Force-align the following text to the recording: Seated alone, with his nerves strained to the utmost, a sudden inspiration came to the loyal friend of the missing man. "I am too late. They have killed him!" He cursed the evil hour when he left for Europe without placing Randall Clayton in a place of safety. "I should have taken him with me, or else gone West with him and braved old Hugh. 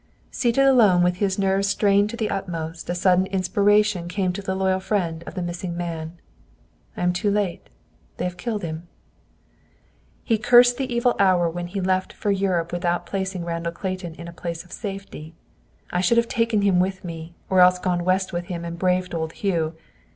Seated 0.31 0.65
alone, 0.65 1.03
with 1.03 1.17
his 1.17 1.37
nerves 1.37 1.69
strained 1.69 2.09
to 2.09 2.17
the 2.17 2.31
utmost, 2.31 2.89
a 2.89 2.95
sudden 2.95 3.27
inspiration 3.27 4.07
came 4.07 4.33
to 4.33 4.41
the 4.41 4.55
loyal 4.55 4.79
friend 4.79 5.23
of 5.27 5.35
the 5.35 5.43
missing 5.43 5.77
man. 5.77 6.13
"I 6.97 7.03
am 7.03 7.13
too 7.13 7.29
late. 7.29 7.69
They 8.17 8.25
have 8.25 8.35
killed 8.35 8.63
him!" 8.63 8.87
He 10.23 10.39
cursed 10.39 10.77
the 10.77 10.91
evil 10.91 11.15
hour 11.19 11.47
when 11.51 11.67
he 11.67 11.79
left 11.79 12.13
for 12.13 12.31
Europe 12.31 12.71
without 12.73 13.05
placing 13.05 13.45
Randall 13.45 13.73
Clayton 13.73 14.15
in 14.15 14.27
a 14.27 14.33
place 14.33 14.63
of 14.65 14.71
safety. 14.71 15.35
"I 15.91 16.01
should 16.01 16.17
have 16.17 16.27
taken 16.27 16.63
him 16.63 16.79
with 16.79 17.03
me, 17.03 17.35
or 17.47 17.59
else 17.59 17.77
gone 17.77 18.03
West 18.03 18.33
with 18.33 18.45
him 18.45 18.65
and 18.65 18.79
braved 18.79 19.13
old 19.13 19.33
Hugh. 19.33 19.75